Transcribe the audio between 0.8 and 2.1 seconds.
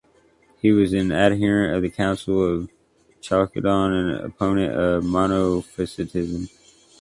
an adherent of the